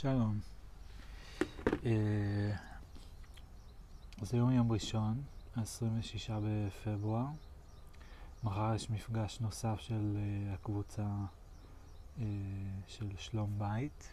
[0.00, 0.40] שלום.
[1.66, 2.56] אה,
[4.22, 5.22] אז היום יום ראשון,
[5.56, 7.26] 26 בפברואר.
[8.44, 11.06] מחר יש מפגש נוסף של uh, הקבוצה
[12.16, 12.20] uh,
[12.86, 14.08] של שלום בית.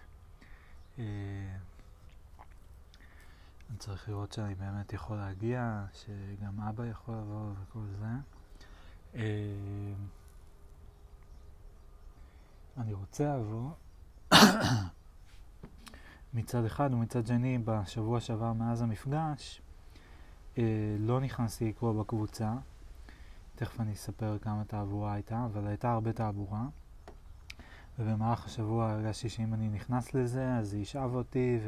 [0.97, 1.05] אני
[3.79, 8.07] צריך לראות שאני באמת יכול להגיע, שגם אבא יכול לבוא וכל זה.
[12.77, 13.71] אני רוצה לבוא.
[16.35, 19.61] מצד אחד, ומצד שני, בשבוע שעבר מאז המפגש,
[20.57, 20.63] אה,
[20.99, 22.53] לא נכנסתי לקרוא בקבוצה.
[23.55, 26.65] תכף אני אספר כמה תעבורה הייתה, אבל הייתה הרבה תעבורה.
[27.99, 31.59] ובמהלך השבוע הרגשתי שאם אני נכנס לזה, אז זה ישאב אותי,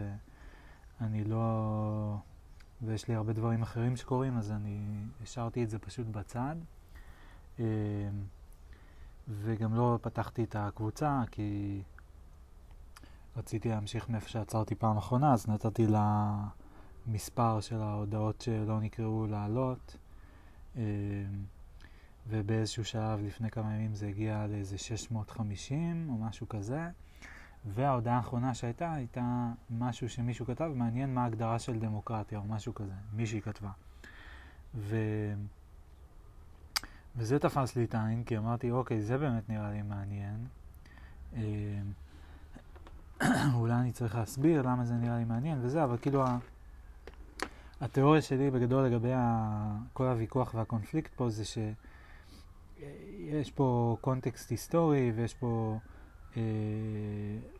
[1.02, 2.18] ואני לא...
[2.82, 4.80] ויש לי הרבה דברים אחרים שקורים, אז אני
[5.24, 6.55] השארתי את זה פשוט בצד.
[7.60, 7.66] אה,
[9.30, 11.82] וגם לא פתחתי את הקבוצה, כי...
[13.38, 16.38] רציתי להמשיך מאיפה שעצרתי פעם אחרונה, אז נתתי לה
[17.08, 19.98] מספר של ההודעות שלא נקראו לעלות,
[20.77, 20.82] אה,
[22.27, 26.90] ובאיזשהו שלב לפני כמה ימים זה הגיע לאיזה 650 או משהו כזה,
[27.65, 32.93] וההודעה האחרונה שהייתה הייתה משהו שמישהו כתב, מעניין מה ההגדרה של דמוקרטיה או משהו כזה,
[33.13, 33.71] מישהי כתבה.
[34.76, 34.98] ו...
[37.15, 40.48] וזה תפס לי את העין, כי אמרתי, אוקיי, זה באמת נראה לי מעניין.
[43.60, 46.23] אולי אני צריך להסביר למה זה נראה לי מעניין וזה, אבל כאילו
[47.82, 49.77] התיאוריה שלי בגדול לגבי ה...
[49.93, 55.79] כל הוויכוח והקונפליקט פה זה שיש פה קונטקסט היסטורי ויש פה
[56.37, 56.41] אה,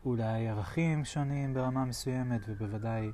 [0.04, 3.12] אולי ערכים שונים ברמה מסוימת ובוודאי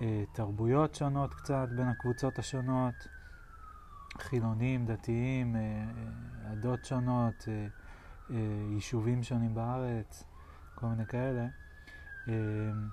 [0.00, 2.94] אה, תרבויות שונות קצת בין הקבוצות השונות,
[4.18, 7.66] חילונים, דתיים, אה, אה עדות שונות, אה,
[8.30, 8.36] אה,
[8.74, 10.24] יישובים שונים בארץ,
[10.74, 11.46] כל מיני כאלה.
[12.30, 12.88] אמ,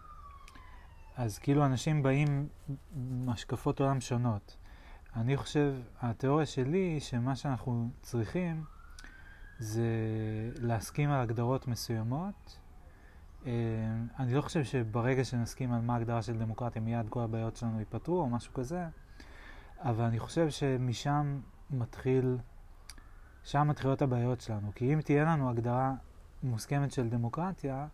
[1.16, 2.48] אז כאילו אנשים באים
[2.96, 4.58] עם השקפות עולם שונות.
[5.16, 8.64] אני חושב, התיאוריה שלי היא שמה שאנחנו צריכים
[9.60, 9.88] זה
[10.62, 12.60] להסכים על הגדרות מסוימות.
[13.46, 13.52] אמ,
[14.20, 18.20] אני לא חושב שברגע שנסכים על מה ההגדרה של דמוקרטיה מיד כל הבעיות שלנו ייפתרו
[18.20, 18.86] או משהו כזה,
[19.80, 21.40] אבל אני חושב שמשם
[21.70, 22.38] מתחיל,
[23.44, 24.72] שם מתחילות הבעיות שלנו.
[24.76, 25.94] כי אם תהיה לנו הגדרה
[26.44, 27.88] מוסכמת של דמוקרטיה,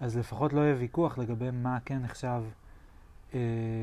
[0.00, 2.42] אז לפחות לא יהיה ויכוח לגבי מה כן נחשב
[3.34, 3.40] אה,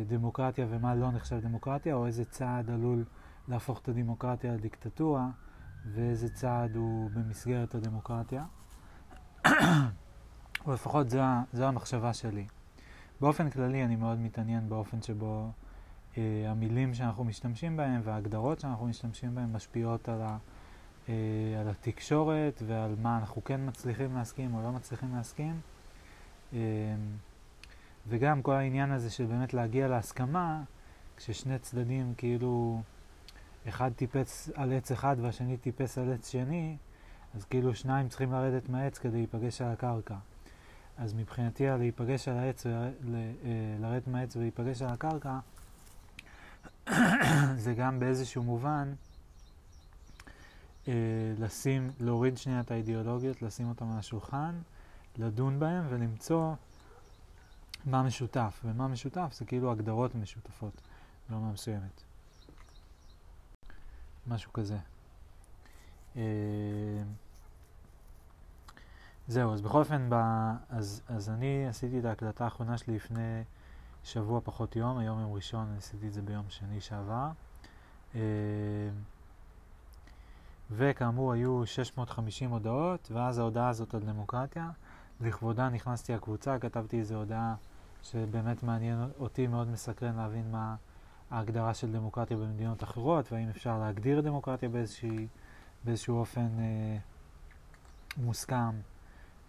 [0.07, 3.03] דמוקרטיה ומה לא נחשב דמוקרטיה, או איזה צעד עלול
[3.47, 5.27] להפוך את הדמוקרטיה לדיקטטורה,
[5.93, 8.43] ואיזה צעד הוא במסגרת הדמוקרטיה.
[10.65, 11.21] או לפחות זו,
[11.53, 12.45] זו המחשבה שלי.
[13.21, 15.51] באופן כללי אני מאוד מתעניין באופן שבו
[16.17, 20.37] אה, המילים שאנחנו משתמשים בהם וההגדרות שאנחנו משתמשים בהם משפיעות על, ה,
[21.09, 21.13] אה,
[21.61, 25.59] על התקשורת ועל מה אנחנו כן מצליחים להסכים או לא מצליחים להסכים.
[26.53, 26.59] אמ,
[28.07, 30.63] וגם כל העניין הזה של באמת להגיע להסכמה,
[31.17, 32.81] כששני צדדים כאילו,
[33.67, 36.77] אחד טיפס על עץ אחד והשני טיפס על עץ שני,
[37.35, 40.15] אז כאילו שניים צריכים לרדת מהעץ כדי להיפגש על הקרקע.
[40.97, 42.89] אז מבחינתי להיפגש על העץ, אה,
[43.79, 45.39] לרדת מהעץ ולהיפגש על הקרקע,
[47.63, 48.93] זה גם באיזשהו מובן
[50.87, 50.93] אה,
[51.39, 54.55] לשים, להוריד שנייה את האידיאולוגיות, לשים אותן על השולחן,
[55.17, 56.53] לדון בהם ולמצוא
[57.85, 58.61] מה משותף.
[58.65, 60.81] ומה משותף זה כאילו הגדרות משותפות
[61.29, 62.01] ברמה מסוימת.
[64.27, 64.77] משהו כזה.
[66.15, 66.21] אה,
[69.27, 70.09] זהו, אז בכל אופן.
[70.69, 73.43] אז, אז אני עשיתי את ההקלטה האחרונה שלי לפני
[74.03, 77.29] שבוע פחות יום, היום יום ראשון, עשיתי את זה ביום שני שעבר.
[78.15, 78.21] אה,
[80.71, 84.69] וכאמור היו 650 הודעות, ואז ההודעה הזאת על דמוקרטיה.
[85.21, 87.55] לכבודה נכנסתי לקבוצה, כתבתי איזו הודעה
[88.03, 90.75] שבאמת מעניין אותי, מאוד מסקרן להבין מה
[91.31, 95.27] ההגדרה של דמוקרטיה במדינות אחרות, והאם אפשר להגדיר דמוקרטיה באיזושהי,
[95.83, 96.97] באיזשהו אופן אה,
[98.17, 98.71] מוסכם.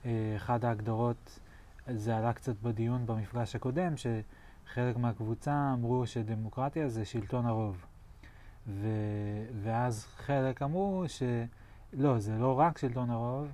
[0.06, 1.38] אה, אחת ההגדרות,
[1.94, 7.86] זה עלה קצת בדיון במפגש הקודם, שחלק מהקבוצה אמרו שדמוקרטיה זה שלטון הרוב.
[8.68, 8.88] ו,
[9.62, 13.48] ואז חלק אמרו שלא, זה לא רק שלטון הרוב,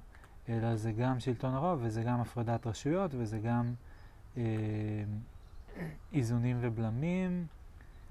[0.52, 3.74] אלא זה גם שלטון הרוב וזה גם הפרדת רשויות וזה גם
[4.36, 4.42] אה,
[6.12, 7.46] איזונים ובלמים,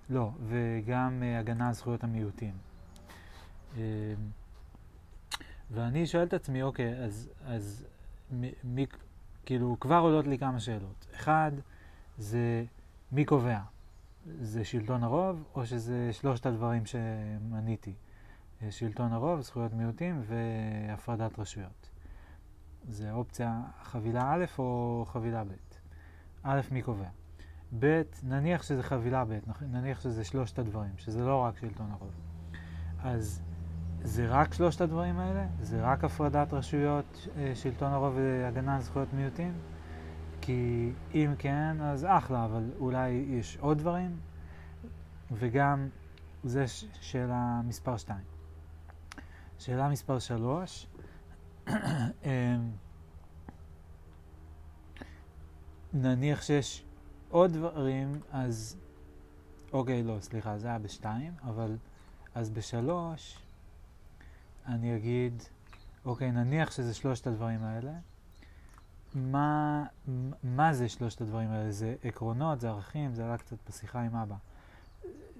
[0.10, 2.54] לא, וגם אה, הגנה על זכויות המיעוטים.
[3.78, 4.14] אה,
[5.72, 7.86] ואני שואל את עצמי, אוקיי, אז, אז
[8.64, 8.86] מי,
[9.46, 11.08] כאילו, כבר עולות לי כמה שאלות.
[11.16, 11.52] אחד,
[12.18, 12.66] זה
[13.12, 13.60] מי קובע?
[14.42, 17.94] זה שלטון הרוב, או שזה שלושת הדברים שמניתי?
[18.62, 21.81] אה, שלטון הרוב, זכויות מיעוטים והפרדת רשויות.
[22.90, 25.48] זה אופציה חבילה א' או חבילה ב'.
[26.44, 27.08] א', מי קובע?
[27.80, 32.12] ב', נניח שזה חבילה ב', נניח שזה שלושת הדברים, שזה לא רק שלטון הרוב.
[33.04, 33.42] אז
[34.02, 35.48] זה רק שלושת הדברים האלה?
[35.62, 39.54] זה רק הפרדת רשויות, אה, שלטון הרוב והגנה על זכויות מיעוטים?
[40.42, 44.20] כי אם כן, אז אחלה, אבל אולי יש עוד דברים?
[45.32, 45.88] וגם,
[46.44, 46.66] זה
[47.02, 48.20] שאלה מספר 2.
[49.60, 50.91] שאלה מספר 3, אמ,
[55.94, 56.84] נניח שיש
[57.30, 58.78] עוד דברים, אז...
[59.74, 61.78] אוקיי, לא, סליחה, זה היה בשתיים, אבל...
[62.36, 63.40] אז בשלוש,
[64.66, 65.44] אני אגיד,
[66.06, 67.92] אוקיי, נניח שזה שלושת הדברים האלה.
[69.16, 69.86] מה,
[70.44, 71.72] מה זה שלושת הדברים האלה?
[71.72, 74.36] זה עקרונות, זה ערכים, זה עלה קצת בשיחה עם אבא.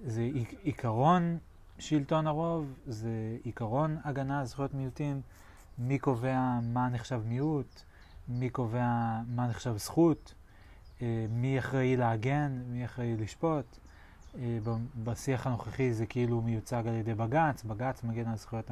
[0.04, 0.28] זה
[0.62, 1.38] עיקרון
[1.78, 5.20] שלטון הרוב, זה עיקרון הגנה על זכויות מיעוטים,
[5.82, 7.82] מי קובע מה נחשב מיעוט,
[8.28, 10.34] מי קובע מה נחשב זכות,
[11.02, 13.78] אה, מי אחראי להגן, מי אחראי לשפוט.
[14.38, 14.58] אה,
[15.04, 18.70] בשיח הנוכחי זה כאילו מיוצג על ידי בג"ץ, בג"ץ מגן על זכויות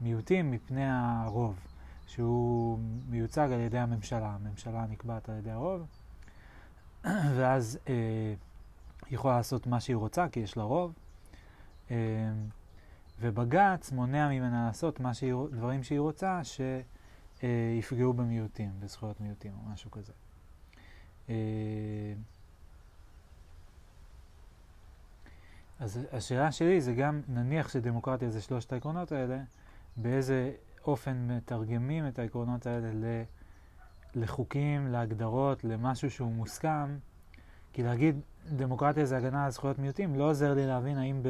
[0.00, 1.58] המיעוטים מפני הרוב,
[2.06, 5.86] שהוא מיוצג על ידי הממשלה, הממשלה נקבעת על ידי הרוב,
[7.36, 7.94] ואז אה,
[9.06, 10.92] היא יכולה לעשות מה שהיא רוצה כי יש לה רוב,
[13.20, 20.12] ובג"ץ מונע ממנה לעשות שהיא, דברים שהיא רוצה שיפגעו במיעוטים, בזכויות מיעוטים או משהו כזה.
[21.28, 21.34] אה,
[25.80, 29.38] אז השאלה שלי זה גם, נניח שדמוקרטיה זה שלושת העקרונות האלה,
[29.96, 30.52] באיזה
[30.84, 33.22] אופן מתרגמים את העקרונות האלה
[34.14, 36.98] לחוקים, להגדרות, למשהו שהוא מוסכם.
[37.72, 38.20] כי להגיד
[38.56, 41.22] דמוקרטיה זה הגנה על זכויות מיעוטים לא עוזר לי להבין האם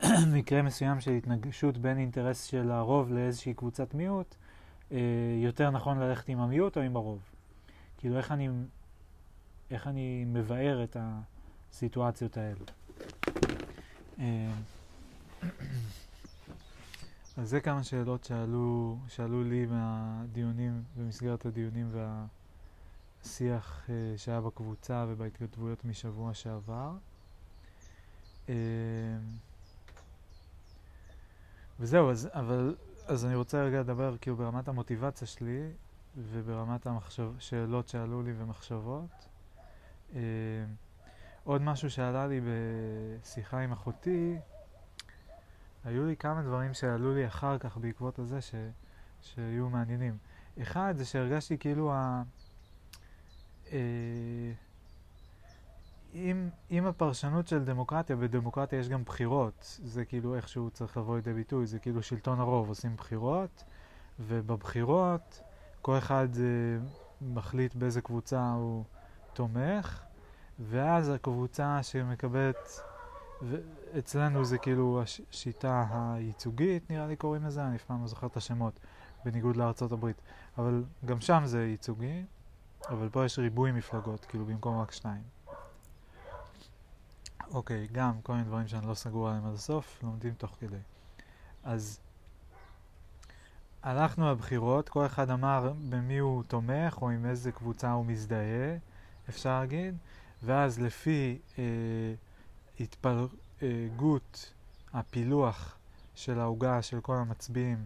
[0.26, 4.34] במקרה מסוים של התנגשות בין אינטרס של הרוב לאיזושהי קבוצת מיעוט,
[4.92, 4.98] אה,
[5.42, 7.20] יותר נכון ללכת עם המיעוט או עם הרוב.
[7.98, 8.48] כאילו איך אני,
[9.70, 12.64] איך אני מבאר את הסיטואציות האלו.
[14.18, 14.52] אה,
[17.36, 21.90] אז זה כמה שאלות שעלו, שעלו לי מהדיונים, במסגרת הדיונים
[23.22, 26.92] והשיח uh, שהיה בקבוצה ובהתכתבויות משבוע שעבר.
[31.80, 32.76] וזהו, אז, אבל,
[33.06, 35.70] אז אני רוצה רגע לדבר כאילו ברמת המוטיבציה שלי
[36.16, 39.28] וברמת השאלות שעלו לי ומחשבות.
[40.10, 40.14] Uh,
[41.44, 44.36] עוד משהו שעלה לי בשיחה עם אחותי,
[45.84, 48.54] היו לי כמה דברים שעלו לי אחר כך בעקבות הזה ש,
[49.20, 50.18] שהיו מעניינים.
[50.62, 52.22] אחד זה שהרגשתי כאילו ה...
[53.72, 54.52] אה,
[56.14, 61.32] אם, אם הפרשנות של דמוקרטיה, בדמוקרטיה יש גם בחירות, זה כאילו איכשהו צריך לבוא לידי
[61.32, 63.64] ביטוי, זה כאילו שלטון הרוב, עושים בחירות,
[64.20, 65.42] ובבחירות
[65.82, 66.86] כל אחד אה,
[67.20, 68.84] מחליט באיזה קבוצה הוא
[69.32, 70.02] תומך,
[70.58, 72.80] ואז הקבוצה שמקבלת,
[73.98, 78.36] אצלנו זה כאילו השיטה הייצוגית, נראה לי קוראים לזה, אני אף פעם לא זוכר את
[78.36, 78.80] השמות,
[79.24, 80.22] בניגוד לארצות הברית.
[80.58, 82.24] אבל גם שם זה ייצוגי,
[82.88, 85.37] אבל פה יש ריבוי מפלגות, כאילו במקום רק שניים.
[87.52, 90.76] אוקיי, גם כל מיני דברים שאני לא סגור עליהם עד הסוף, לומדים תוך כדי.
[91.64, 92.00] אז
[93.82, 98.76] הלכנו לבחירות, כל אחד אמר במי הוא תומך או עם איזה קבוצה הוא מזדהה,
[99.28, 99.96] אפשר להגיד.
[100.42, 101.64] ואז לפי אה,
[102.80, 104.52] התפלגות
[104.92, 105.76] הפילוח
[106.14, 107.84] של העוגה של כל המצביעים,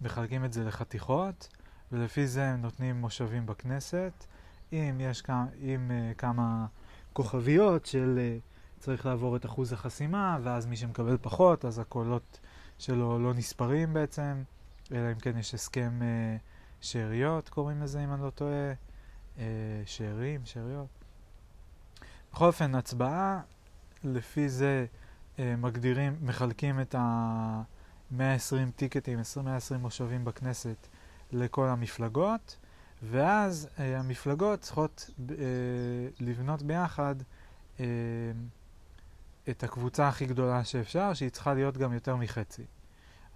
[0.00, 1.48] מחלקים את זה לחתיכות,
[1.92, 4.12] ולפי זה הם נותנים מושבים בכנסת.
[4.72, 6.66] אם יש כמה, עם, uh, כמה
[7.16, 12.40] כוכביות של uh, צריך לעבור את אחוז החסימה, ואז מי שמקבל פחות, אז הקולות
[12.78, 14.42] שלו לא נספרים בעצם,
[14.92, 16.40] אלא אם כן יש הסכם uh,
[16.80, 18.72] שאריות, קוראים לזה אם אני לא טועה,
[19.36, 19.40] uh,
[19.86, 20.88] שארים, שאריות.
[22.32, 23.40] בכל אופן, הצבעה,
[24.04, 24.86] לפי זה
[25.38, 30.86] אה, מגדירים, מחלקים את ה-120 טיקטים, 120 מושבים בכנסת
[31.32, 32.56] לכל המפלגות,
[33.02, 35.34] ואז אה, המפלגות צריכות אה,
[36.20, 37.14] לבנות ביחד
[37.80, 37.84] אה,
[39.50, 42.64] את הקבוצה הכי גדולה שאפשר, שהיא צריכה להיות גם יותר מחצי.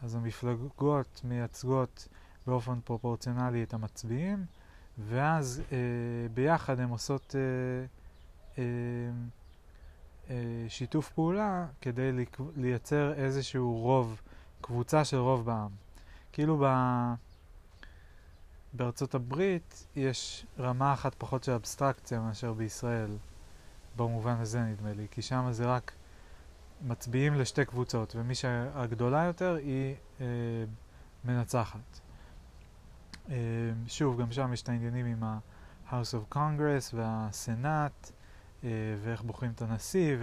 [0.03, 2.09] אז המפלגות מייצגות
[2.47, 4.45] באופן פרופורציונלי את המצביעים,
[4.99, 5.79] ואז אה,
[6.35, 7.35] ביחד הן עושות...
[7.39, 7.87] אה,
[8.59, 8.65] אה,
[10.31, 12.11] אה, שיתוף פעולה כדי
[12.57, 14.21] לייצר איזשהו רוב,
[14.61, 15.71] קבוצה של רוב בעם.
[16.33, 16.65] כאילו ב...
[18.73, 23.11] בארצות הברית יש רמה אחת פחות של אבסטרקציה מאשר בישראל,
[23.97, 25.93] במובן הזה נדמה לי, כי שם זה רק
[26.83, 30.27] מצביעים לשתי קבוצות, ומי שהגדולה יותר היא אה,
[31.25, 32.01] מנצחת.
[33.31, 33.37] אה,
[33.87, 38.11] שוב, גם שם יש את העניינים עם ה-House of Congress והסנאט,
[38.63, 38.65] uh,
[39.03, 40.17] ואיך בוחרים את הנשיא,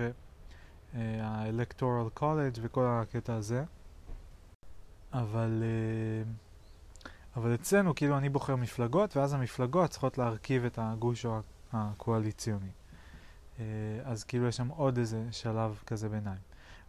[0.94, 3.64] וה-Electoral College וכל הקטע הזה.
[5.14, 6.47] אבל, uh,
[7.38, 11.26] אבל אצלנו, כאילו, אני בוחר מפלגות, ואז המפלגות צריכות להרכיב את הגוש
[11.74, 12.70] הקואליציוני.
[13.58, 13.60] Uh,
[14.06, 16.40] אז כאילו יש שם עוד איזה שלב כזה ביניים.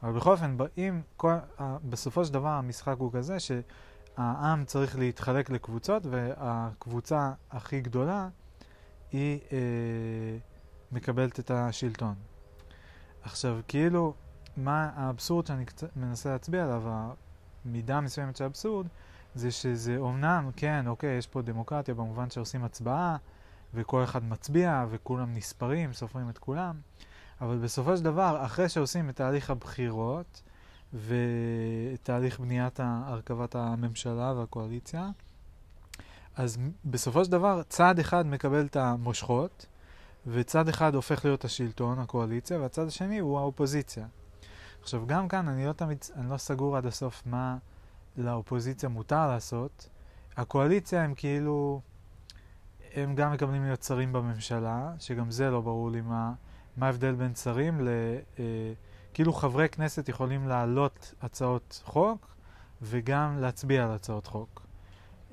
[0.03, 7.33] אבל בכל אופן, uh, בסופו של דבר המשחק הוא כזה שהעם צריך להתחלק לקבוצות, והקבוצה
[7.51, 8.29] הכי גדולה
[9.13, 9.53] היא uh,
[10.93, 12.15] מקבלת את השלטון.
[13.23, 14.15] עכשיו, כאילו,
[14.57, 16.83] מה האבסורד שאני קצת מנסה להצביע עליו,
[17.65, 18.87] המידה מסוימת של האבסורד,
[19.39, 23.17] זה שזה אומנם, כן, אוקיי, יש פה דמוקרטיה במובן שעושים הצבעה,
[23.75, 26.75] וכל אחד מצביע, וכולם נספרים, סופרים את כולם,
[27.41, 30.43] אבל בסופו של דבר, אחרי שעושים את תהליך הבחירות,
[30.95, 35.11] ותהליך בניית הרכבת הממשלה והקואליציה,
[36.37, 39.67] אז בסופו של דבר צד אחד מקבל את המושכות,
[40.27, 44.07] וצד אחד הופך להיות השלטון, הקואליציה, והצד השני הוא האופוזיציה.
[44.83, 47.57] עכשיו, גם כאן אני לא תמיד, אני לא סגור עד הסוף מה
[48.19, 49.89] לאופוזיציה מותר לעשות.
[50.37, 51.81] הקואליציה הם כאילו,
[52.95, 56.33] הם גם מקבלים להיות שרים בממשלה, שגם זה לא ברור לי מה,
[56.77, 57.89] מה ההבדל בין שרים ל...
[58.39, 58.45] אה,
[59.15, 62.37] כאילו חברי כנסת יכולים להעלות הצעות חוק
[62.83, 64.67] וגם להצביע על הצעות חוק.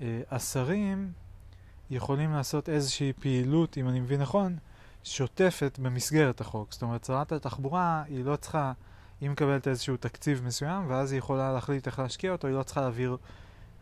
[0.02, 1.12] אה, השרים
[1.90, 4.58] יכולים לעשות איזושהי פעילות, אם אני מבין נכון,
[5.04, 6.74] שוטפת במסגרת החוק.
[6.74, 8.74] זאת אומרת, שרת התחבורה היא לא צריכה,
[9.26, 12.82] היא מקבלת איזשהו תקציב מסוים, ואז היא יכולה להחליט איך להשקיע אותו, היא לא צריכה
[12.82, 13.18] להעביר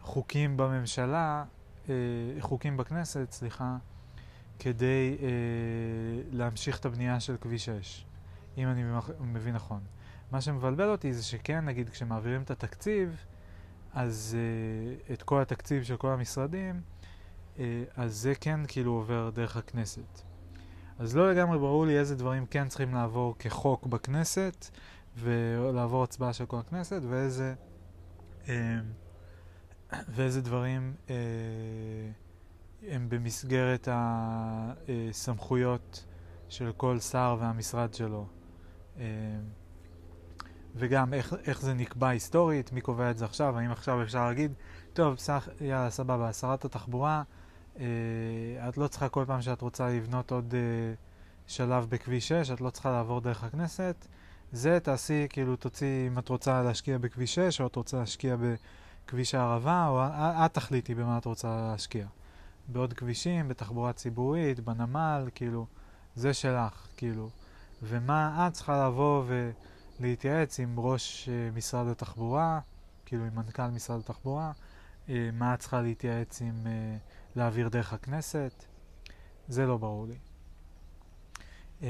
[0.02, 1.44] חוקים בממשלה,
[1.90, 1.94] אה,
[2.40, 3.78] חוקים בכנסת, סליחה,
[4.60, 5.28] כדי אה,
[6.32, 8.06] להמשיך את הבנייה של כביש 6,
[8.58, 8.84] אם אני
[9.20, 9.80] מבין נכון.
[10.32, 13.26] מה שמבלבל אותי זה שכן, נגיד, כשמעבירים את התקציב,
[13.94, 16.82] אז אה, את כל התקציב של כל המשרדים,
[17.60, 20.22] אה, אז זה כן כאילו עובר דרך הכנסת.
[21.00, 24.70] אז לא לגמרי ברור לי איזה דברים כן צריכים לעבור כחוק בכנסת,
[25.18, 27.54] ולעבור הצבעה של כל הכנסת, ואיזה,
[28.48, 28.80] אה,
[30.10, 31.16] ואיזה דברים אה,
[32.88, 36.06] הם במסגרת הסמכויות
[36.50, 38.28] של כל שר והמשרד שלו.
[38.98, 39.04] אה,
[40.76, 44.54] וגם איך, איך זה נקבע היסטורית, מי קובע את זה עכשיו, האם עכשיו אפשר להגיד,
[44.94, 47.24] טוב, סך, יאללה, סבבה, שרת התחבורה,
[47.80, 47.86] אה,
[48.70, 50.94] את לא צריכה כל פעם שאת רוצה לבנות עוד אה,
[51.48, 54.08] שלב בכביש 6, את לא צריכה לעבור דרך הכנסת.
[54.54, 58.36] זה תעשי, כאילו תוציא, אם את רוצה להשקיע בכביש 6, או את רוצה להשקיע
[59.06, 60.02] בכביש הערבה, או
[60.46, 62.08] את תחליטי במה את רוצה להשקיע.
[62.68, 65.66] בעוד כבישים, בתחבורה ציבורית, בנמל, כאילו,
[66.16, 67.30] זה שלך, כאילו.
[67.84, 69.24] ומה את צריכה לבוא
[70.00, 72.60] ולהתייעץ עם ראש uh, משרד התחבורה,
[73.06, 74.52] כאילו עם מנכ"ל משרד התחבורה,
[75.08, 77.00] uh, מה את צריכה להתייעץ עם uh,
[77.36, 78.66] להעביר דרך הכנסת,
[79.48, 80.33] זה לא ברור לי.
[81.84, 81.86] Uh,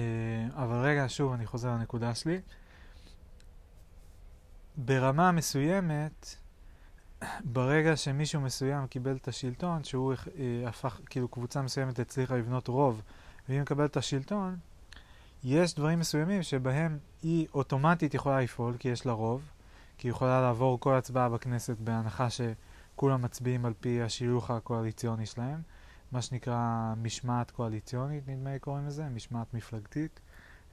[0.55, 2.41] אבל רגע, שוב, אני חוזר לנקודה שלי.
[4.77, 6.35] ברמה מסוימת,
[7.43, 13.01] ברגע שמישהו מסוים קיבל את השלטון, שהוא אה, הפך, כאילו קבוצה מסוימת הצליחה לבנות רוב,
[13.49, 14.57] והיא מקבלת את השלטון,
[15.43, 19.41] יש דברים מסוימים שבהם היא אוטומטית יכולה לפעול, כי יש לה רוב,
[19.97, 25.61] כי היא יכולה לעבור כל הצבעה בכנסת בהנחה שכולם מצביעים על פי השיוך הקואליציוני שלהם,
[26.13, 30.19] מה שנקרא משמעת קואליציונית, נדמה לי קוראים לזה, משמעת מפלגתית,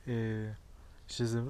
[0.09, 0.13] אה,
[1.09, 1.41] שזה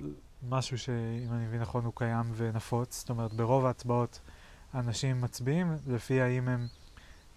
[0.48, 4.20] משהו שאם אני מבין נכון הוא קיים ונפוץ, זאת אומרת ברוב ההצבעות
[4.74, 6.66] אנשים מצביעים לפי האם הם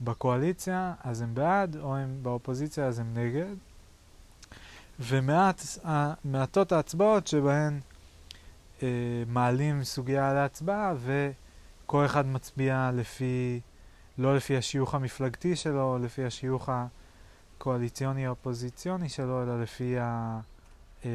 [0.02, 3.56] בקואליציה אז הם בעד, או הם באופוזיציה אז הם נגד.
[5.00, 7.80] ומעטות ההצבעות שבהן
[8.84, 8.88] אה,
[9.28, 13.62] מעלים סוגיה להצבעה וכל אחד מצביע לפי,
[14.18, 16.70] לא לפי השיוך המפלגתי שלו, לפי השיוך
[17.58, 20.40] הקואליציוני-אופוזיציוני שלו, אלא לפי ה,
[21.06, 21.10] אה,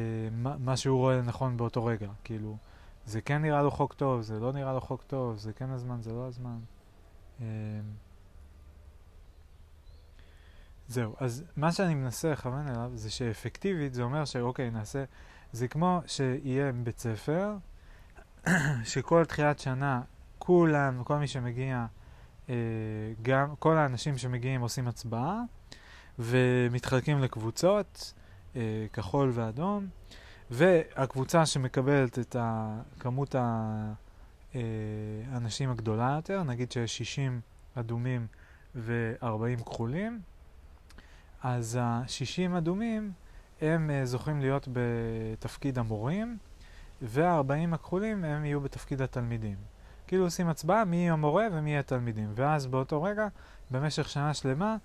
[0.59, 2.09] מה שהוא רואה לנכון באותו רגע.
[2.23, 2.57] כאילו,
[3.05, 6.01] זה כן נראה לו חוק טוב, זה לא נראה לו חוק טוב, זה כן הזמן,
[6.01, 6.59] זה לא הזמן.
[7.39, 7.45] אמ,
[10.87, 15.03] זהו, אז מה שאני מנסה לכוון אליו זה שאפקטיבית זה אומר שאוקיי, נעשה,
[15.51, 17.55] זה כמו שיהיה בית ספר,
[18.91, 20.01] שכל תחילת שנה
[20.39, 21.85] כולם, כל מי שמגיע, אה,
[23.21, 25.41] גם כל האנשים שמגיעים עושים הצבעה
[26.19, 28.13] ומתחלקים לקבוצות,
[28.55, 29.87] אה, כחול ואדום.
[30.51, 32.35] והקבוצה שמקבלת את
[32.99, 33.35] כמות
[34.53, 37.41] האנשים הגדולה יותר, נגיד שיש 60
[37.75, 38.27] אדומים
[38.75, 40.21] ו-40 כחולים,
[41.43, 43.11] אז ה-60 אדומים
[43.61, 46.37] הם זוכים להיות בתפקיד המורים,
[47.01, 49.57] וה-40 הכחולים הם יהיו בתפקיד התלמידים.
[50.09, 53.27] כאילו עושים הצבעה מי המורה ומי התלמידים, ואז באותו רגע,
[53.71, 54.77] במשך שנה שלמה,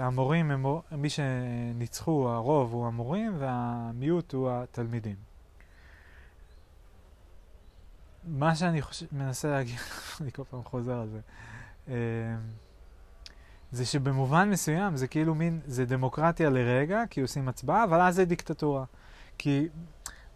[0.00, 5.16] המורים, הם, מי שניצחו, הרוב הוא המורים והמיעוט הוא התלמידים.
[8.24, 9.78] מה שאני חושב, מנסה להגיד,
[10.20, 11.20] אני כל פעם חוזר על זה,
[13.72, 18.24] זה שבמובן מסוים זה כאילו מין, זה דמוקרטיה לרגע, כי עושים הצבעה, אבל אז זה
[18.24, 18.84] דיקטטורה.
[19.38, 19.68] כי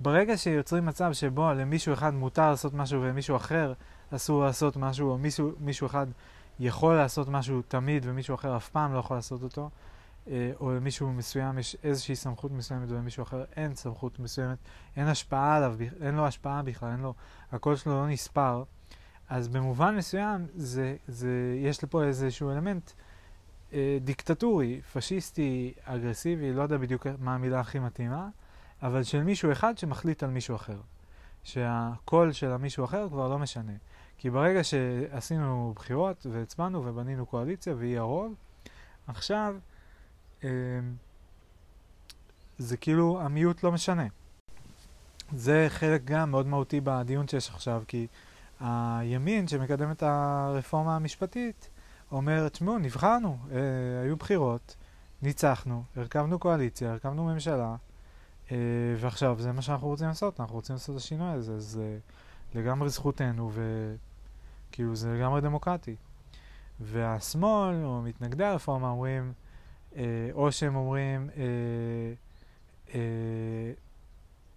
[0.00, 3.72] ברגע שיוצרים מצב שבו למישהו אחד מותר לעשות משהו ולמישהו אחר
[4.14, 6.06] אסור לעשות משהו, או מישהו, מישהו אחד
[6.60, 9.70] יכול לעשות משהו תמיד ומישהו אחר אף פעם לא יכול לעשות אותו,
[10.28, 14.58] אה, או למישהו מסוים יש איזושהי סמכות מסוימת ולמישהו אחר אין סמכות מסוימת,
[14.96, 17.14] אין השפעה עליו, אין לו השפעה בכלל, אין לו,
[17.52, 18.64] הקול שלו לא נספר,
[19.28, 22.90] אז במובן מסוים זה, זה, יש לפה איזשהו אלמנט
[23.72, 28.28] אה, דיקטטורי, פשיסטי, אגרסיבי, לא יודע בדיוק מה המילה הכי מתאימה,
[28.82, 30.80] אבל של מישהו אחד שמחליט על מישהו אחר.
[31.44, 33.72] שהקול של המישהו אחר כבר לא משנה.
[34.20, 38.34] כי ברגע שעשינו בחירות והצבענו ובנינו קואליציה והיא הרוב,
[39.06, 39.56] עכשיו
[40.44, 40.48] אה,
[42.58, 44.06] זה כאילו המיעוט לא משנה.
[45.32, 48.06] זה חלק גם מאוד מהותי בדיון שיש עכשיו, כי
[48.60, 51.70] הימין שמקדם את הרפורמה המשפטית
[52.12, 53.58] אומר, תשמעו, נבחרנו, אה,
[54.02, 54.76] היו בחירות,
[55.22, 57.76] ניצחנו, הרכבנו קואליציה, הרכבנו ממשלה,
[58.52, 58.56] אה,
[58.96, 61.98] ועכשיו זה מה שאנחנו רוצים לעשות, אנחנו רוצים לעשות את השינוי הזה, זה
[62.54, 63.50] לגמרי זכותנו,
[64.70, 65.96] וכאילו זה לגמרי דמוקרטי.
[66.80, 69.32] והשמאל, או מתנגדי הרפורמה, אומרים,
[69.96, 71.42] אה, או שהם אומרים, אה,
[72.94, 73.72] אה,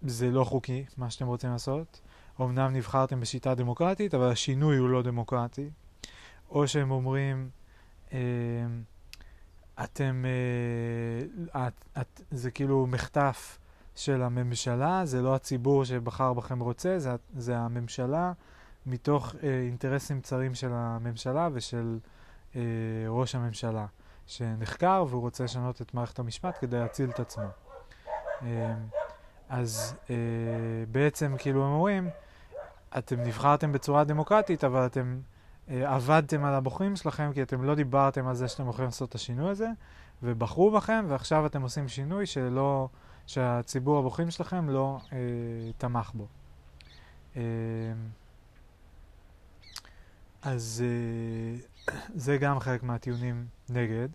[0.02, 2.00] זה לא חוקי, מה שאתם רוצים לעשות.
[2.40, 5.70] אמנם נבחרתם בשיטה דמוקרטית, אבל השינוי הוא לא דמוקרטי.
[6.50, 7.48] או שהם אומרים,
[8.12, 8.18] אה,
[9.84, 10.24] אתם,
[11.54, 13.58] אה, את, את, זה כאילו מחטף
[13.94, 18.32] של הממשלה, זה לא הציבור שבחר בכם רוצה, זה, זה הממשלה
[18.86, 21.98] מתוך אה, אינטרסים צרים של הממשלה ושל
[22.56, 22.60] אה,
[23.08, 23.86] ראש הממשלה,
[24.26, 27.48] שנחקר והוא רוצה לשנות את מערכת המשפט כדי להציל את עצמו.
[28.42, 28.74] אה,
[29.48, 30.16] אז אה,
[30.92, 32.10] בעצם כאילו הם אומרים,
[32.98, 35.20] אתם נבחרתם בצורה דמוקרטית, אבל אתם
[35.68, 39.14] אה, עבדתם על הבוחרים שלכם כי אתם לא דיברתם על זה שאתם הולכים לעשות את
[39.14, 39.68] השינוי הזה,
[40.22, 42.88] ובחרו בכם, ועכשיו אתם עושים שינוי שלא,
[43.26, 45.18] שהציבור הבוחרים שלכם לא אה,
[45.78, 46.26] תמך בו.
[47.36, 47.42] אה,
[50.44, 54.08] אז אה, זה גם חלק מהטיעונים נגד.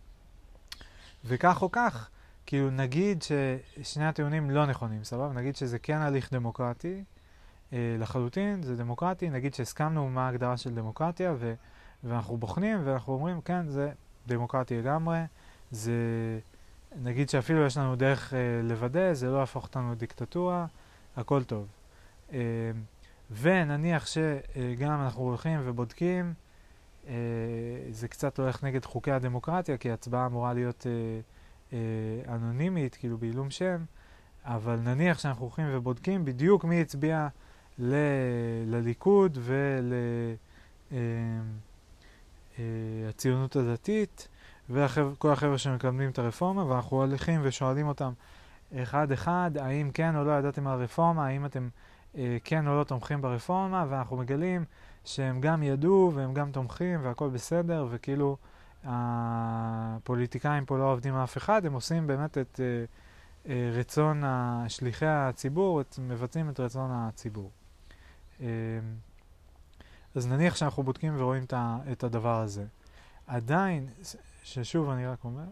[1.25, 2.09] וכך או כך,
[2.45, 5.33] כאילו נגיד ששני הטיעונים לא נכונים, סבבה?
[5.33, 7.03] נגיד שזה כן הליך דמוקרטי,
[7.73, 11.53] אה, לחלוטין, זה דמוקרטי, נגיד שהסכמנו מה ההגדרה של דמוקרטיה ו,
[12.03, 13.91] ואנחנו בוחנים ואנחנו אומרים כן, זה
[14.27, 15.19] דמוקרטי לגמרי,
[15.71, 15.93] זה
[17.01, 20.65] נגיד שאפילו יש לנו דרך אה, לוודא, זה לא יהפוך אותנו לדיקטטורה,
[21.17, 21.67] הכל טוב.
[23.31, 26.33] ונניח שגם אנחנו הולכים ובודקים,
[27.07, 27.13] אה,
[27.91, 31.19] זה קצת הולך נגד חוקי הדמוקרטיה, כי הצבעה אמורה להיות אה,
[31.73, 33.83] אה, אנונימית, כאילו בעילום שם,
[34.45, 37.27] אבל נניח שאנחנו הולכים ובודקים בדיוק מי הצביע
[37.79, 37.95] ל,
[38.65, 39.37] לליכוד
[40.91, 44.27] ולציונות אה, אה, הדתית
[44.69, 48.11] וכל החבר'ה שמקדמים את הרפורמה, ואנחנו הולכים ושואלים אותם
[48.75, 51.69] אחד-אחד, האם כן או לא ידעתם על הרפורמה, האם אתם
[52.43, 54.65] כן או לא תומכים ברפורמה, ואנחנו מגלים
[55.05, 58.37] שהם גם ידעו והם גם תומכים והכל בסדר, וכאילו
[58.83, 62.85] הפוליטיקאים פה לא עובדים אף אחד, הם עושים באמת את אה,
[63.51, 64.23] אה, רצון
[64.67, 67.51] שליחי הציבור, את, מבצעים את רצון הציבור.
[68.39, 68.45] אמ,
[70.15, 71.43] אז נניח שאנחנו בודקים ורואים
[71.91, 72.65] את הדבר הזה.
[73.27, 73.89] עדיין,
[74.43, 75.43] ששוב אני רק אומר,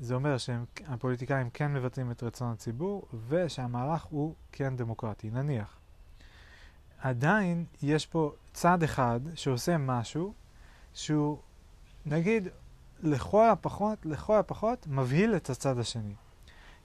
[0.00, 5.78] זה אומר שהפוליטיקאים כן מבצעים את רצון הציבור ושהמערך הוא כן דמוקרטי, נניח.
[6.98, 10.32] עדיין יש פה צד אחד שעושה משהו
[10.94, 11.38] שהוא,
[12.06, 12.48] נגיד,
[13.02, 16.14] לכל הפחות, לכל הפחות, מבהיל את הצד השני.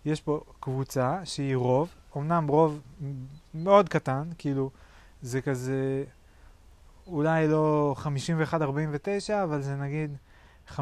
[0.06, 2.82] יש פה קבוצה שהיא רוב, אמנם רוב
[3.54, 4.72] מאוד קטן, כאילו
[5.22, 6.04] זה כזה
[7.08, 8.64] אולי לא 51-49,
[9.44, 10.18] אבל זה נגיד
[10.70, 10.80] 54-46,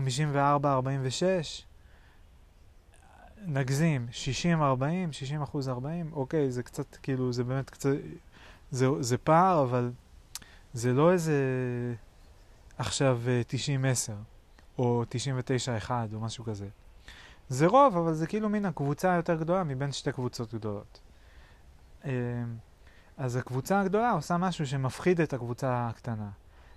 [3.46, 7.90] נגזים, 60-40, 60 אחוז 40, אוקיי, זה קצת, כאילו, זה באמת קצת,
[8.72, 9.92] זה, זה פער, אבל
[10.74, 11.34] זה לא איזה
[12.78, 14.12] עכשיו 90-10,
[14.78, 15.04] או
[15.88, 16.68] 99-1, או משהו כזה.
[17.50, 21.00] זה רוב, אבל זה כאילו מן הקבוצה היותר גדולה מבין שתי קבוצות גדולות.
[22.06, 22.12] אמ,
[23.18, 26.30] אז הקבוצה הגדולה עושה משהו שמפחיד את הקבוצה הקטנה,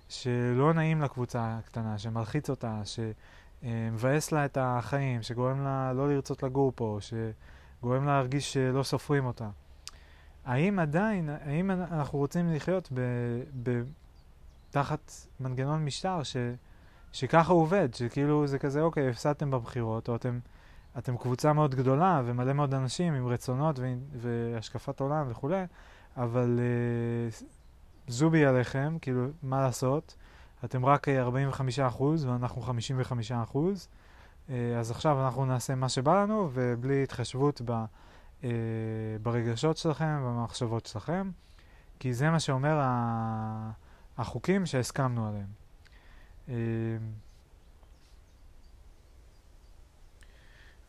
[0.09, 2.81] שלא נעים לקבוצה הקטנה, שמלחיץ אותה,
[3.61, 9.25] שמבאס לה את החיים, שגורם לה לא לרצות לגור פה, שגורם לה להרגיש שלא סופרים
[9.25, 9.49] אותה.
[10.45, 12.99] האם עדיין, האם אנחנו רוצים לחיות ב,
[13.63, 13.81] ב,
[14.71, 16.37] תחת מנגנון משטר ש,
[17.11, 20.39] שככה הוא עובד, שכאילו זה כזה, אוקיי, הפסדתם בבחירות, או אתם,
[20.97, 25.63] אתם קבוצה מאוד גדולה ומלא מאוד אנשים עם רצונות ו, והשקפת עולם וכולי,
[26.17, 27.45] אבל אה,
[28.07, 30.15] זובי עליכם, כאילו, מה לעשות?
[30.65, 33.87] אתם רק 45 אה, אחוז ואנחנו 55 אחוז,
[34.49, 37.71] אה, אז עכשיו אנחנו נעשה מה שבא לנו ובלי התחשבות ב,
[38.43, 38.49] אה,
[39.21, 41.31] ברגשות שלכם ובמחשבות שלכם,
[41.99, 42.79] כי זה מה שאומר
[44.17, 45.61] החוקים שהסכמנו עליהם.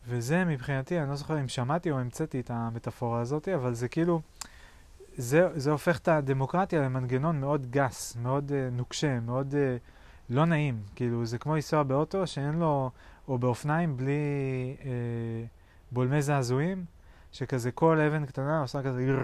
[0.07, 4.21] וזה מבחינתי, אני לא זוכר אם שמעתי או המצאתי את המטאפורה הזאת, אבל זה כאילו,
[5.17, 9.55] זה, זה הופך את הדמוקרטיה למנגנון מאוד גס, מאוד uh, נוקשה, מאוד uh,
[10.29, 10.81] לא נעים.
[10.95, 12.91] כאילו, זה כמו לנסוע באוטו שאין לו,
[13.27, 14.13] או באופניים בלי
[14.79, 14.83] uh,
[15.91, 16.85] בולמי זעזועים,
[17.31, 19.17] שכזה כל אבן קטנה עושה כזה,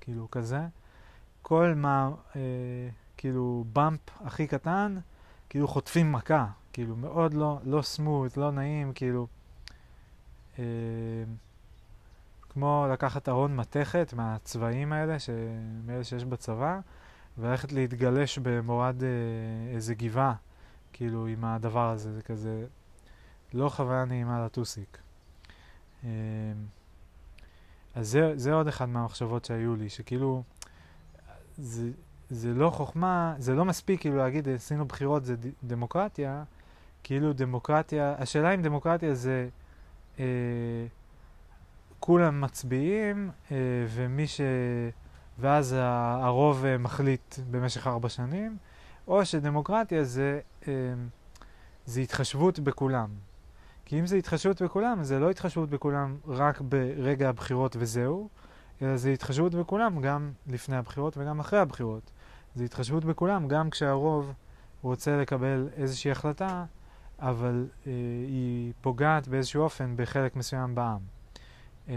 [0.00, 0.60] כאילו כזה.
[1.42, 2.36] כל מה, uh,
[3.16, 4.96] כאילו, במפ הכי קטן,
[5.48, 6.46] כאילו חוטפים מכה.
[6.72, 9.26] כאילו, מאוד לא, לא סמוט, לא נעים, כאילו.
[10.56, 10.58] Uh,
[12.56, 15.30] כמו לקחת ארון מתכת מהצבעים האלה, ש...
[15.86, 16.80] מאלה שיש בצבא,
[17.38, 19.08] וללכת להתגלש במורד אה,
[19.74, 20.34] איזה גבעה,
[20.92, 22.66] כאילו, עם הדבר הזה, זה כזה
[23.54, 24.98] לא חוויה נעימה לטוסיק.
[26.04, 26.10] אה,
[27.94, 30.42] אז זה, זה עוד אחד מהמחשבות שהיו לי, שכאילו,
[31.58, 31.90] זה,
[32.30, 36.44] זה לא חוכמה, זה לא מספיק כאילו להגיד עשינו בחירות זה ד, דמוקרטיה,
[37.02, 39.48] כאילו דמוקרטיה, השאלה אם דמוקרטיה זה
[40.18, 40.24] אה,
[42.06, 43.56] כולם מצביעים, אה,
[43.88, 44.40] ומי ש...
[45.38, 48.56] ואז הרוב אה, מחליט במשך ארבע שנים,
[49.08, 50.72] או שדמוקרטיה זה, אה,
[51.86, 53.08] זה התחשבות בכולם.
[53.84, 58.28] כי אם זה התחשבות בכולם, זה לא התחשבות בכולם רק ברגע הבחירות וזהו,
[58.82, 62.10] אלא זה התחשבות בכולם גם לפני הבחירות וגם אחרי הבחירות.
[62.54, 64.32] זה התחשבות בכולם גם כשהרוב
[64.82, 66.64] רוצה לקבל איזושהי החלטה,
[67.18, 67.92] אבל אה,
[68.28, 71.15] היא פוגעת באיזשהו אופן בחלק מסוים בעם.
[71.88, 71.94] אמ,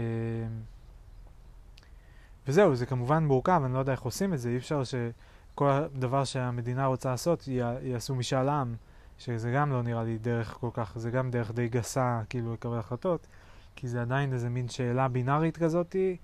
[2.48, 6.24] וזהו, זה כמובן מורכב, אני לא יודע איך עושים את זה, אי אפשר שכל דבר
[6.24, 7.48] שהמדינה רוצה לעשות
[7.82, 8.74] יעשו משאל עם,
[9.18, 12.78] שזה גם לא נראה לי דרך כל כך, זה גם דרך די גסה כאילו לקבל
[12.78, 13.26] החלטות,
[13.76, 16.16] כי זה עדיין איזה מין שאלה בינארית כזאתי,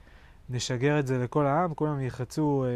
[0.50, 2.68] נשגר את זה לכל העם, כולם יחצו אה,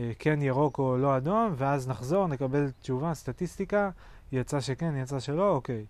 [0.00, 3.90] אה, כן ירוק או לא אדום, ואז נחזור, נקבל תשובה, סטטיסטיקה,
[4.32, 5.86] יצא שכן, יצא שלא, אוקיי.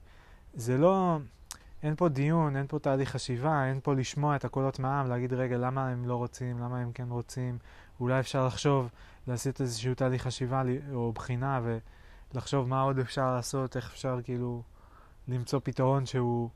[0.54, 1.18] זה לא...
[1.86, 5.56] אין פה דיון, אין פה תהליך חשיבה, אין פה לשמוע את הקולות מהעם, להגיד רגע
[5.58, 7.58] למה הם לא רוצים, למה הם כן רוצים,
[8.00, 8.88] אולי אפשר לחשוב,
[9.26, 11.60] לעשות איזשהו תהליך חשיבה או בחינה
[12.32, 14.62] ולחשוב מה עוד אפשר לעשות, איך אפשר כאילו
[15.28, 16.50] למצוא פתרון שהוא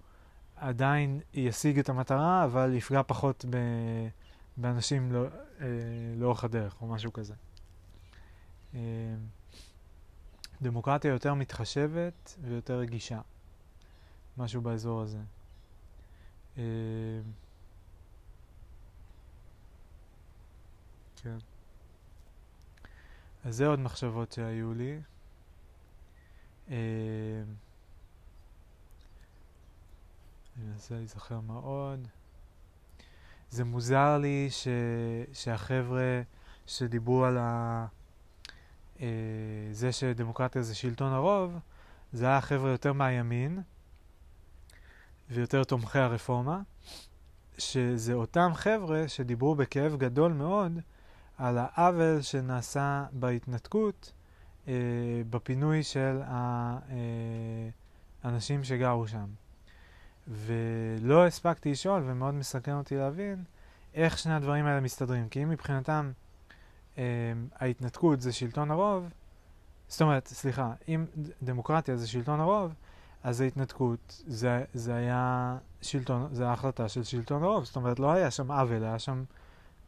[0.57, 3.57] עדיין ישיג את המטרה, אבל יפגע פחות ב...
[4.57, 5.25] באנשים לא,
[5.61, 5.67] אה,
[6.17, 7.35] לאורך הדרך או משהו כזה.
[8.75, 8.81] אה,
[10.63, 13.21] דמוקרטיה יותר מתחשבת ויותר רגישה.
[14.37, 15.21] משהו באזור הזה.
[16.59, 16.63] אה,
[21.23, 21.39] כן.
[23.45, 25.01] אז זה עוד מחשבות שהיו לי.
[26.69, 26.75] אני
[30.57, 32.09] מנסה להיזכר מה עוד.
[33.51, 34.69] זה מוזר לי ש...
[35.33, 36.23] שהחבר'ה
[36.67, 37.87] שדיברו על ה...
[39.01, 39.07] אה,
[39.73, 41.59] זה שדמוקרטיה זה שלטון הרוב,
[42.13, 43.63] זה היה חבר'ה יותר מהימין,
[45.31, 46.61] ויותר תומכי הרפורמה,
[47.59, 50.81] שזה אותם חבר'ה שדיברו בכאב גדול מאוד
[51.39, 54.13] על העוול שנעשה בהתנתקות
[54.69, 54.75] אה,
[55.31, 56.21] בפינוי של
[58.23, 59.27] האנשים אה, שגרו שם.
[60.29, 63.45] ולא הספקתי לשאול, ומאוד מסכן אותי להבין,
[63.95, 65.29] איך שני הדברים האלה מסתדרים.
[65.29, 66.13] כי אם מבחינתם
[66.99, 67.03] אה,
[67.57, 69.09] ההתנתקות זה שלטון הרוב,
[69.89, 71.05] זאת אומרת, סליחה, אם
[71.43, 72.75] דמוקרטיה זה שלטון הרוב,
[73.23, 78.13] אז ההתנתקות, זה, זה היה שלטון, זה היה החלטה של שלטון הרוב, זאת אומרת לא
[78.13, 79.25] היה שם עוול, היה שם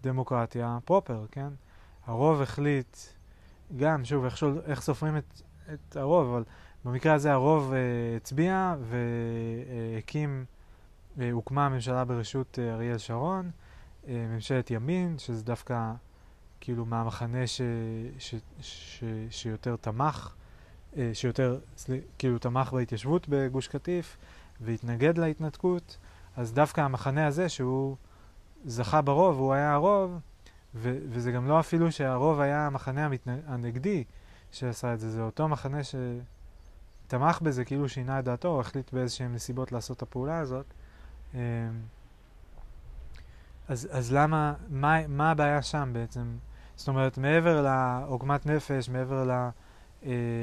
[0.03, 1.49] דמוקרטיה פרופר, כן?
[2.07, 2.97] הרוב החליט,
[3.77, 5.43] גם, שוב, איך, שול, איך סופרים את,
[5.73, 6.45] את הרוב, אבל
[6.85, 8.75] במקרה הזה הרוב uh, הצביע
[9.97, 10.45] והקים,
[11.17, 13.51] uh, הוקמה ממשלה בראשות uh, אריאל שרון,
[14.05, 15.93] uh, ממשלת ימין, שזה דווקא
[16.61, 17.61] כאילו מהמחנה ש,
[18.19, 20.42] ש, ש, ש, שיותר תמך אה,
[21.13, 21.59] שיותר,
[22.19, 24.17] כאילו, תמך בהתיישבות בגוש קטיף
[24.61, 25.97] והתנגד להתנתקות,
[26.37, 27.97] אז דווקא המחנה הזה, שהוא
[28.65, 30.19] זכה ברוב, הוא היה הרוב,
[30.75, 34.05] ו- וזה גם לא אפילו שהרוב היה המחנה המתנ- הנגדי
[34.53, 35.79] שעשה את זה, זה אותו מחנה
[37.07, 40.67] שתמך בזה, כאילו שינה את דעתו, או החליט באיזשהם נסיבות לעשות את הפעולה הזאת.
[41.35, 41.39] אמ,
[43.69, 46.37] אז, אז למה, מה, מה הבעיה שם בעצם?
[46.77, 49.49] זאת אומרת, מעבר לעוגמת נפש, מעבר ל...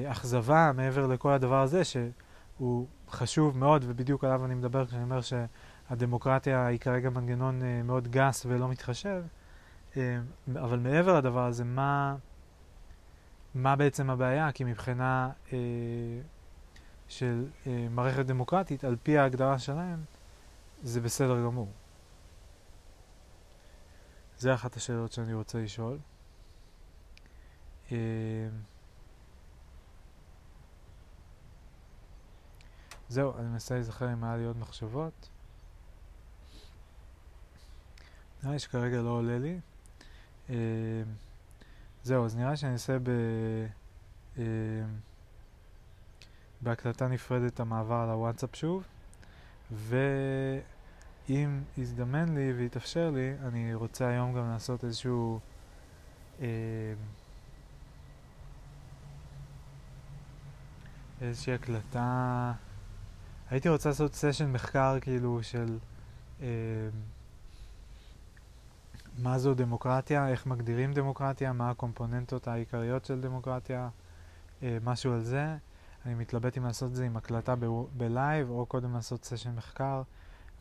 [0.05, 6.65] אכזבה מעבר לכל הדבר הזה, שהוא חשוב מאוד, ובדיוק עליו אני מדבר כשאני אומר שהדמוקרטיה
[6.65, 9.23] היא כרגע מנגנון אה, מאוד גס ולא מתחשב,
[9.97, 10.19] אה,
[10.51, 12.15] אבל מעבר לדבר הזה, מה,
[13.55, 14.51] מה בעצם הבעיה?
[14.51, 15.57] כי מבחינה אה,
[17.07, 20.03] של אה, מערכת דמוקרטית, על פי ההגדרה שלהם,
[20.83, 21.71] זה בסדר גמור.
[24.37, 25.97] זה אחת השאלות שאני רוצה לשאול.
[33.09, 35.29] זהו, אני מנסה להיזכר אם היה לי עוד מחשבות.
[38.43, 39.59] נראה לי שכרגע לא עולה לי.
[40.47, 40.51] Uh,
[42.03, 43.09] זהו, אז נראה שאני אעשה ב...
[44.35, 44.39] Uh,
[46.61, 48.83] בהקלטה נפרדת המעבר על הוואטסאפ שוב,
[49.71, 55.39] ואם יזדמן לי ויתאפשר לי, אני רוצה היום גם לעשות איזשהו...
[56.39, 56.43] Uh,
[61.21, 62.53] איזושהי הקלטה
[63.49, 65.77] הייתי רוצה לעשות סשן מחקר כאילו של
[66.41, 66.47] אה,
[69.17, 73.89] מה זו דמוקרטיה, איך מגדירים דמוקרטיה, מה הקומפוננטות העיקריות של דמוקרטיה,
[74.63, 75.55] אה, משהו על זה.
[76.05, 79.55] אני מתלבט אם לעשות את זה עם הקלטה ב- ב live או קודם לעשות סשן
[79.55, 80.01] מחקר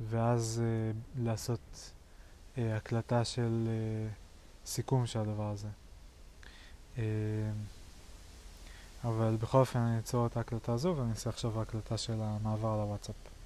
[0.00, 1.92] ואז אה, לעשות
[2.58, 4.08] אה, הקלטה של אה,
[4.66, 5.68] סיכום של הדבר הזה.
[6.98, 7.02] אה,
[9.04, 13.37] אבל בכל אופן אני אצור את ההקלטה הזו ואני אעשה עכשיו הקלטה של המעבר לוואטסאפ.